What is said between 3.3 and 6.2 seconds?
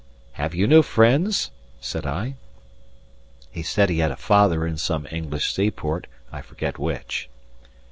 He said he had a father in some English seaport,